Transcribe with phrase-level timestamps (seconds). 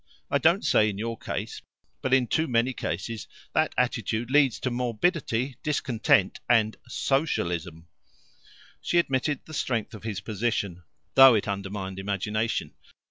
[0.31, 1.61] I don't say in your case,
[2.01, 7.87] but in too many cases that attitude leads to morbidity, discontent, and Socialism."
[8.81, 10.81] She admitted the strength of his position,
[11.13, 12.73] though it undermined imagination.